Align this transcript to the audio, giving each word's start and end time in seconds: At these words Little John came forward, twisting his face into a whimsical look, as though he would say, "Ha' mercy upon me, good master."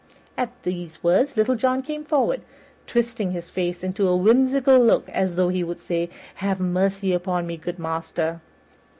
At 0.35 0.63
these 0.63 1.03
words 1.03 1.37
Little 1.37 1.53
John 1.53 1.83
came 1.83 2.03
forward, 2.03 2.41
twisting 2.87 3.33
his 3.33 3.51
face 3.51 3.83
into 3.83 4.07
a 4.07 4.17
whimsical 4.17 4.79
look, 4.79 5.07
as 5.09 5.35
though 5.35 5.49
he 5.49 5.63
would 5.63 5.77
say, 5.77 6.09
"Ha' 6.37 6.57
mercy 6.59 7.13
upon 7.13 7.45
me, 7.45 7.55
good 7.55 7.77
master." 7.77 8.41